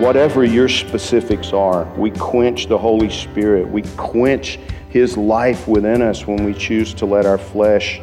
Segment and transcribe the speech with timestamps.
[0.00, 3.68] Whatever your specifics are, we quench the Holy Spirit.
[3.68, 8.00] We quench His life within us when we choose to let our flesh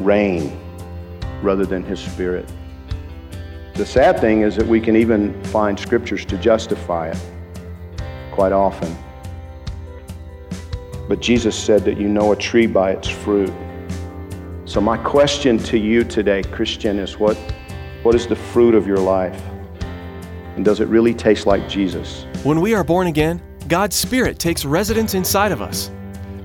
[0.00, 0.58] reign
[1.42, 2.50] rather than His Spirit.
[3.74, 7.22] The sad thing is that we can even find scriptures to justify it
[8.32, 8.96] quite often.
[11.08, 13.52] But Jesus said that you know a tree by its fruit.
[14.64, 17.36] So, my question to you today, Christian, is what,
[18.02, 19.40] what is the fruit of your life?
[20.56, 22.26] And does it really taste like Jesus?
[22.42, 25.90] When we are born again, God's Spirit takes residence inside of us.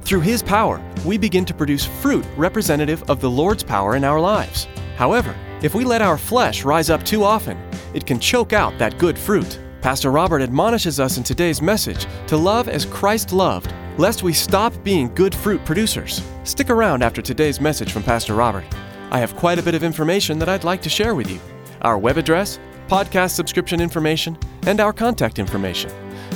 [0.01, 4.19] Through His power, we begin to produce fruit representative of the Lord's power in our
[4.19, 4.67] lives.
[4.97, 7.57] However, if we let our flesh rise up too often,
[7.93, 9.59] it can choke out that good fruit.
[9.81, 14.73] Pastor Robert admonishes us in today's message to love as Christ loved, lest we stop
[14.83, 16.21] being good fruit producers.
[16.43, 18.65] Stick around after today's message from Pastor Robert.
[19.11, 21.39] I have quite a bit of information that I'd like to share with you
[21.81, 22.59] our web address,
[22.91, 25.89] podcast subscription information, and our contact information.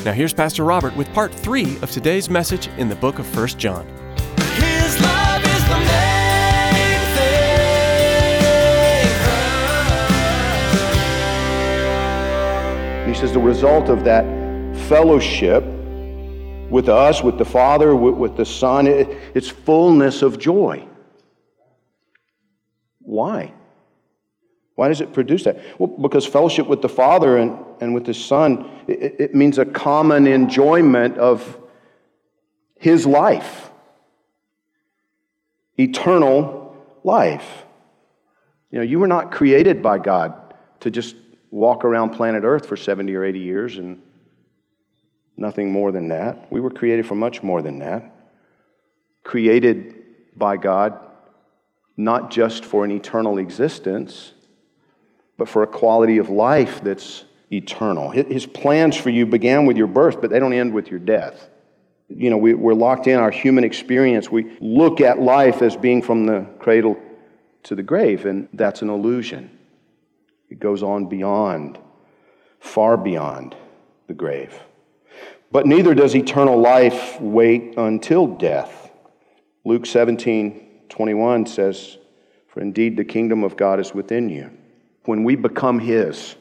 [0.06, 3.48] Now, here's Pastor Robert with part three of today's message in the book of 1
[3.60, 3.86] John.
[4.38, 7.00] His love is the main
[13.04, 13.14] thing.
[13.14, 14.24] He says the result of that
[14.88, 15.66] fellowship
[16.70, 20.88] with us, with the Father, with, with the Son, it, it's fullness of joy.
[23.00, 23.55] Why?
[24.76, 25.60] Why does it produce that?
[25.80, 29.66] Well, because fellowship with the Father and, and with the Son, it, it means a
[29.66, 31.58] common enjoyment of
[32.78, 33.72] His life,
[35.80, 37.64] eternal life.
[38.70, 41.16] You know, you were not created by God to just
[41.52, 44.02] walk around planet Earth for 70 or 80 years and
[45.38, 46.52] nothing more than that.
[46.52, 48.14] We were created for much more than that.
[49.24, 49.96] Created
[50.36, 51.00] by God
[51.98, 54.34] not just for an eternal existence,
[55.38, 58.10] but for a quality of life that's eternal.
[58.10, 61.50] His plans for you began with your birth, but they don't end with your death.
[62.10, 64.30] You know, we, we're locked in our human experience.
[64.30, 66.98] We look at life as being from the cradle
[67.64, 69.50] to the grave, and that's an illusion.
[70.50, 71.80] It goes on beyond,
[72.60, 73.56] far beyond
[74.08, 74.58] the grave.
[75.52, 78.92] But neither does eternal life wait until death.
[79.64, 81.98] Luke 17 21 says,
[82.48, 84.50] For indeed the kingdom of God is within you.
[85.06, 86.36] When we become His,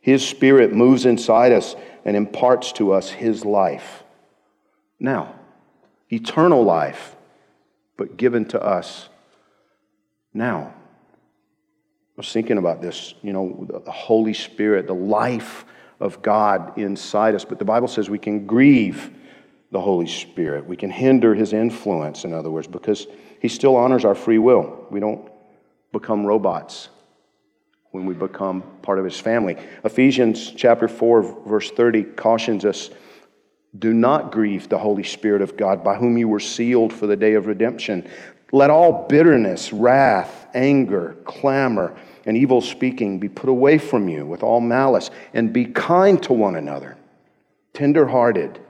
[0.00, 4.02] His Spirit moves inside us and imparts to us His life.
[4.98, 5.34] Now,
[6.10, 7.16] eternal life,
[7.96, 9.08] but given to us
[10.34, 10.74] now.
[10.74, 15.64] I was thinking about this, you know, the Holy Spirit, the life
[16.00, 17.44] of God inside us.
[17.44, 19.10] But the Bible says we can grieve
[19.70, 20.66] the Holy Spirit.
[20.66, 23.06] We can hinder his influence, in other words, because
[23.40, 24.86] he still honors our free will.
[24.90, 25.30] We don't
[25.92, 26.88] become robots
[27.90, 29.56] when we become part of his family.
[29.84, 32.90] Ephesians chapter 4 verse 30 cautions us
[33.78, 37.16] do not grieve the Holy Spirit of God by whom you were sealed for the
[37.16, 38.08] day of redemption.
[38.52, 41.96] Let all bitterness, wrath, anger, clamor,
[42.26, 46.32] and evil speaking be put away from you with all malice, and be kind to
[46.32, 46.96] one another,
[47.72, 48.60] tenderhearted,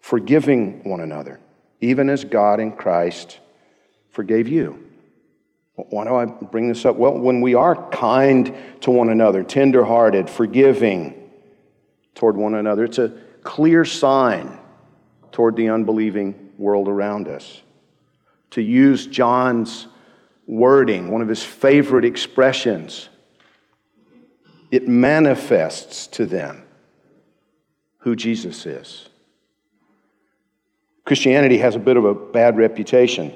[0.00, 1.40] forgiving one another,
[1.80, 3.38] even as God in Christ
[4.10, 4.85] forgave you.
[5.76, 6.96] Why do I bring this up?
[6.96, 11.30] Well, when we are kind to one another, tenderhearted, forgiving
[12.14, 13.12] toward one another, it's a
[13.42, 14.58] clear sign
[15.32, 17.60] toward the unbelieving world around us.
[18.52, 19.86] To use John's
[20.46, 23.10] wording, one of his favorite expressions,
[24.70, 26.64] it manifests to them
[27.98, 29.10] who Jesus is.
[31.04, 33.32] Christianity has a bit of a bad reputation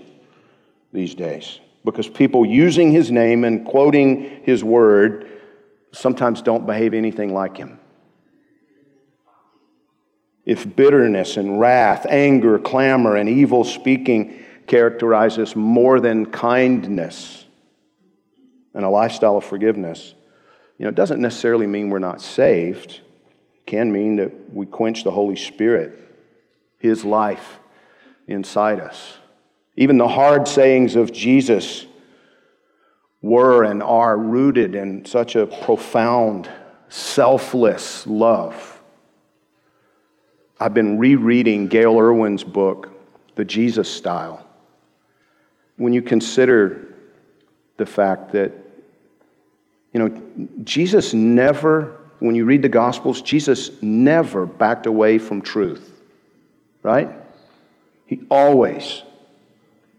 [0.93, 5.29] these days because people using his name and quoting his word
[5.93, 7.79] sometimes don't behave anything like him.
[10.45, 17.45] If bitterness and wrath, anger, clamor, and evil speaking characterize us more than kindness
[18.75, 20.15] and a lifestyle of forgiveness,
[20.81, 23.01] You know, it doesn't necessarily mean we're not saved.
[23.55, 25.99] It can mean that we quench the Holy Spirit,
[26.79, 27.59] His life
[28.27, 29.20] inside us.
[29.77, 31.87] Even the hard sayings of Jesus
[33.23, 36.51] were and are rooted in such a profound,
[36.89, 38.81] selfless love.
[40.59, 42.91] I've been rereading Gayle Erwin's book,
[43.35, 44.47] The Jesus Style.
[45.77, 46.95] When you consider
[47.79, 48.53] the fact that,
[49.95, 55.91] you know, Jesus never, when you read the Gospels, Jesus never backed away from truth,
[56.83, 57.11] right?
[58.05, 59.03] He always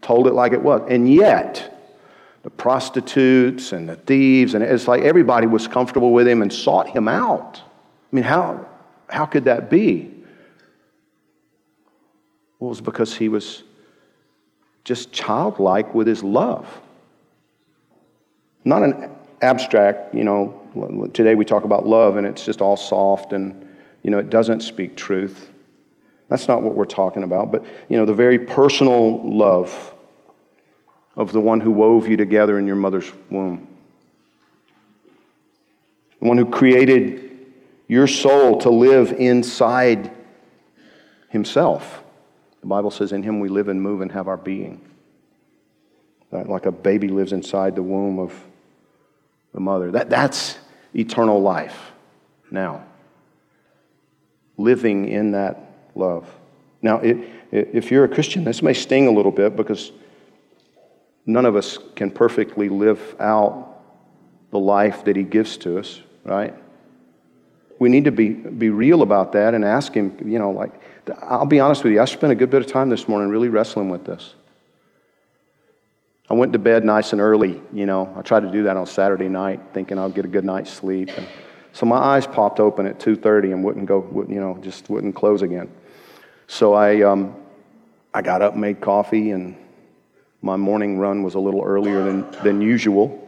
[0.02, 0.82] told it like it was.
[0.90, 1.72] And yet,
[2.42, 6.88] the prostitutes and the thieves, and it's like everybody was comfortable with him and sought
[6.88, 7.60] him out.
[7.60, 8.66] I mean, how,
[9.08, 10.10] how could that be?
[12.58, 13.62] Well, it was because he was
[14.84, 16.66] just childlike with his love.
[18.64, 19.10] Not an
[19.40, 20.58] abstract, you know,
[21.12, 23.68] today we talk about love and it's just all soft and,
[24.02, 25.51] you know, it doesn't speak truth.
[26.32, 29.94] That's not what we're talking about, but, you know, the very personal love
[31.14, 33.68] of the one who wove you together in your mother's womb.
[36.22, 37.52] The one who created
[37.86, 40.10] your soul to live inside
[41.28, 42.02] himself.
[42.62, 44.80] The Bible says, In him we live and move and have our being.
[46.30, 48.32] Like a baby lives inside the womb of
[49.52, 49.90] the mother.
[49.90, 50.56] That, that's
[50.94, 51.92] eternal life
[52.50, 52.86] now.
[54.56, 56.28] Living in that love.
[56.80, 57.18] Now, it,
[57.50, 59.92] if you're a Christian, this may sting a little bit because
[61.26, 63.80] None of us can perfectly live out
[64.50, 66.54] the life that He gives to us, right?
[67.78, 70.72] We need to be, be real about that and ask Him, you know, like,
[71.20, 73.48] I'll be honest with you, I spent a good bit of time this morning really
[73.48, 74.34] wrestling with this.
[76.28, 78.12] I went to bed nice and early, you know.
[78.16, 81.10] I tried to do that on Saturday night, thinking I'll get a good night's sleep.
[81.16, 81.26] And
[81.72, 85.14] so my eyes popped open at 2:30 and wouldn't go, wouldn't, you know, just wouldn't
[85.14, 85.70] close again.
[86.46, 87.36] So I, um,
[88.12, 89.56] I got up, made coffee, and
[90.42, 93.18] my morning run was a little earlier than, than usual.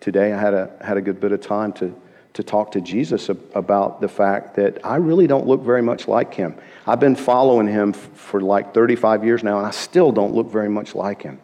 [0.00, 1.94] Today I had a, had a good bit of time to,
[2.34, 6.34] to talk to Jesus about the fact that I really don't look very much like
[6.34, 6.56] him.
[6.86, 10.68] I've been following him for like 35 years now, and I still don't look very
[10.68, 11.40] much like him.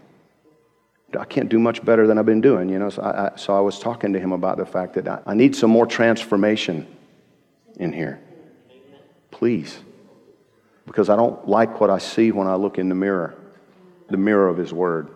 [1.18, 2.90] I can't do much better than I've been doing, you know.
[2.90, 5.34] So I, I so I was talking to him about the fact that I, I
[5.34, 6.86] need some more transformation
[7.76, 8.20] in here.
[9.30, 9.78] Please.
[10.86, 13.36] Because I don't like what I see when I look in the mirror
[14.08, 15.08] the mirror of His Word.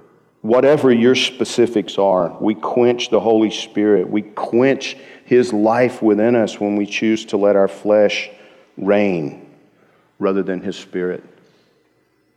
[0.43, 4.09] Whatever your specifics are, we quench the Holy Spirit.
[4.09, 8.31] We quench His life within us when we choose to let our flesh
[8.77, 9.55] reign
[10.19, 11.23] rather than His Spirit.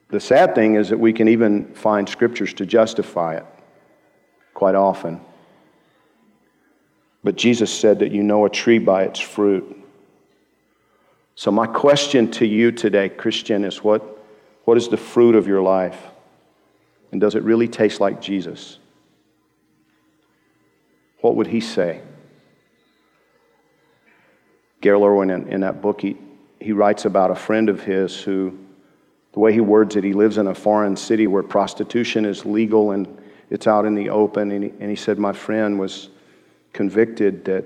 [0.10, 3.46] The sad thing is that we can even find scriptures to justify it
[4.54, 5.20] quite often.
[7.24, 9.83] But Jesus said that you know a tree by its fruit.
[11.36, 14.24] So, my question to you today, Christian, is what,
[14.66, 16.00] what is the fruit of your life?
[17.12, 18.78] And does it really taste like Jesus?
[21.22, 22.02] What would he say?
[24.82, 26.18] Gayle Erwin, in, in that book, he,
[26.60, 28.58] he writes about a friend of his who,
[29.32, 32.92] the way he words it, he lives in a foreign city where prostitution is legal
[32.92, 33.08] and
[33.50, 34.52] it's out in the open.
[34.52, 36.10] And he, and he said, My friend was
[36.74, 37.66] convicted that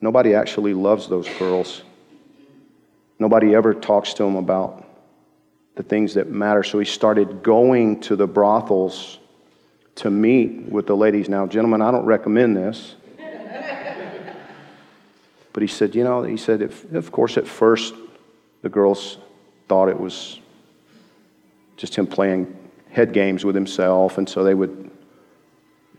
[0.00, 1.82] nobody actually loves those girls.
[3.18, 4.86] Nobody ever talks to him about
[5.74, 6.62] the things that matter.
[6.62, 9.18] So he started going to the brothels
[9.96, 11.28] to meet with the ladies.
[11.28, 12.96] Now, gentlemen, I don't recommend this.
[15.52, 17.94] but he said, you know, he said, if, of course, at first
[18.62, 19.18] the girls
[19.68, 20.40] thought it was
[21.76, 22.54] just him playing
[22.90, 24.90] head games with himself, and so they would,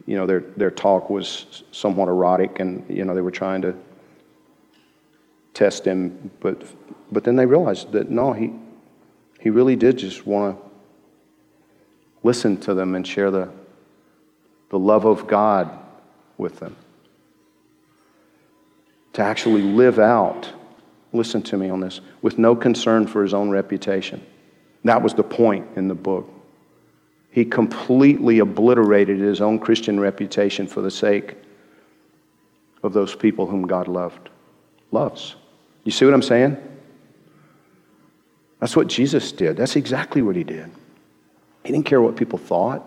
[0.06, 3.76] you know, their, their talk was somewhat erotic, and, you know, they were trying to
[5.54, 6.64] test him, but,
[7.12, 8.54] but then they realized that no, he,
[9.40, 10.68] he really did just want to
[12.24, 13.50] listen to them and share the,
[14.70, 15.70] the love of God
[16.38, 16.76] with them.
[19.14, 20.52] To actually live out,
[21.14, 24.26] listen to me on this, with no concern for his own reputation.
[24.84, 26.30] That was the point in the book.
[27.32, 31.36] He completely obliterated his own Christian reputation for the sake
[32.84, 34.30] of those people whom God loved.
[34.92, 35.36] Loves.
[35.84, 36.58] You see what I'm saying?
[38.60, 39.58] That's what Jesus did.
[39.58, 40.72] That's exactly what he did.
[41.64, 42.86] He didn't care what people thought.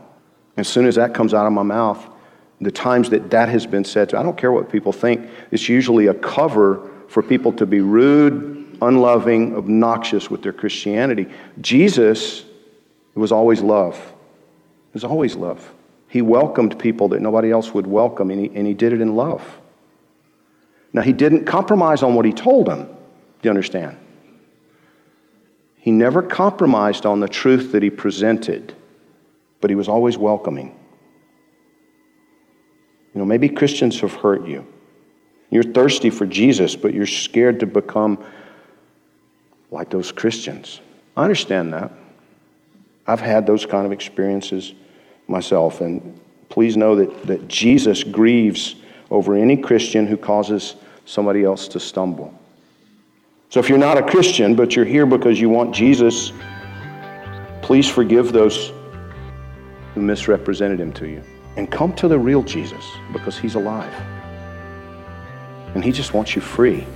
[0.57, 2.05] As soon as that comes out of my mouth,
[2.61, 5.29] the times that that has been said to, I don't care what people think.
[5.51, 11.27] It's usually a cover for people to be rude, unloving, obnoxious with their Christianity.
[11.61, 12.45] Jesus
[13.15, 13.97] was always love.
[13.97, 15.73] It was always love.
[16.09, 19.15] He welcomed people that nobody else would welcome, and he, and he did it in
[19.15, 19.43] love.
[20.93, 22.87] Now, he didn't compromise on what he told them.
[22.87, 22.95] Do
[23.45, 23.97] you understand?
[25.81, 28.75] He never compromised on the truth that he presented,
[29.61, 30.79] but he was always welcoming.
[33.15, 34.67] You know, maybe Christians have hurt you.
[35.49, 38.23] You're thirsty for Jesus, but you're scared to become
[39.71, 40.81] like those Christians.
[41.17, 41.91] I understand that.
[43.07, 44.75] I've had those kind of experiences
[45.27, 46.21] myself, and
[46.51, 48.77] please know that, that Jesus grieves
[49.11, 52.39] over any Christian who causes somebody else to stumble.
[53.51, 56.33] So if you're not a Christian, but you're here because you want Jesus,
[57.63, 58.73] please forgive those
[59.93, 61.21] who misrepresented him to you.
[61.57, 63.93] And come to the real Jesus because he's alive.
[65.75, 66.87] And he just wants you free.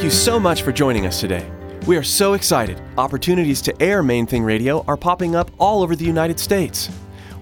[0.00, 1.46] Thank you so much for joining us today.
[1.86, 2.80] We are so excited.
[2.96, 6.88] Opportunities to air Main Thing Radio are popping up all over the United States.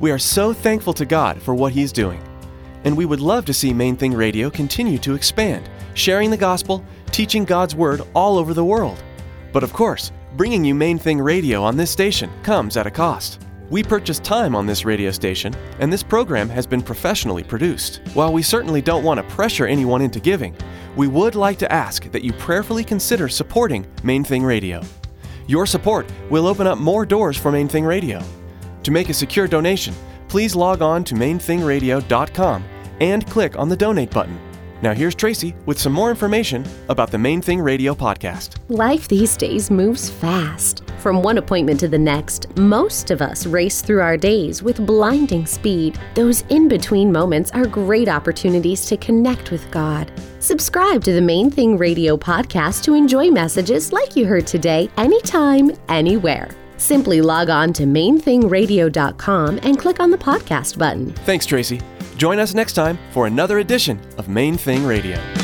[0.00, 2.20] We are so thankful to God for what He's doing.
[2.82, 6.84] And we would love to see Main Thing Radio continue to expand, sharing the gospel,
[7.12, 9.00] teaching God's Word all over the world.
[9.52, 13.40] But of course, bringing you Main Thing Radio on this station comes at a cost.
[13.70, 18.00] We purchase time on this radio station, and this program has been professionally produced.
[18.14, 20.56] While we certainly don't want to pressure anyone into giving,
[20.96, 24.80] we would like to ask that you prayerfully consider supporting Main Thing Radio.
[25.46, 28.22] Your support will open up more doors for Main Thing Radio.
[28.84, 29.94] To make a secure donation,
[30.28, 32.64] please log on to mainthingradio.com
[33.00, 34.47] and click on the donate button.
[34.80, 38.58] Now here's Tracy with some more information about the Main Thing Radio podcast.
[38.68, 40.84] Life these days moves fast.
[40.98, 45.46] From one appointment to the next, most of us race through our days with blinding
[45.46, 45.98] speed.
[46.14, 50.12] Those in between moments are great opportunities to connect with God.
[50.38, 55.72] Subscribe to the Main Thing Radio podcast to enjoy messages like you heard today, anytime,
[55.88, 56.50] anywhere.
[56.76, 61.12] Simply log on to mainthingradio.com and click on the podcast button.
[61.12, 61.80] Thanks, Tracy.
[62.18, 65.37] Join us next time for another edition of Main Thing Radio.